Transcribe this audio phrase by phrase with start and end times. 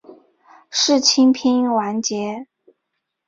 [0.71, 2.47] 世青篇完结。